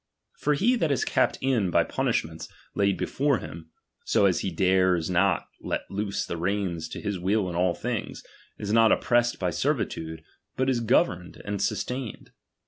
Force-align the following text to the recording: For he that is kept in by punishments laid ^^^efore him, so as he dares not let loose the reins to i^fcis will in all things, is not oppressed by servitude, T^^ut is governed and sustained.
For 0.39 0.55
he 0.55 0.75
that 0.77 0.91
is 0.91 1.05
kept 1.05 1.37
in 1.41 1.69
by 1.69 1.83
punishments 1.83 2.49
laid 2.73 2.97
^^^efore 2.97 3.39
him, 3.39 3.69
so 4.03 4.25
as 4.25 4.39
he 4.39 4.49
dares 4.49 5.11
not 5.11 5.47
let 5.61 5.81
loose 5.91 6.25
the 6.25 6.37
reins 6.37 6.89
to 6.89 7.01
i^fcis 7.03 7.21
will 7.21 7.47
in 7.47 7.53
all 7.55 7.75
things, 7.75 8.23
is 8.57 8.73
not 8.73 8.91
oppressed 8.91 9.37
by 9.37 9.51
servitude, 9.51 10.23
T^^ut 10.57 10.69
is 10.69 10.79
governed 10.79 11.39
and 11.45 11.61
sustained. 11.61 12.31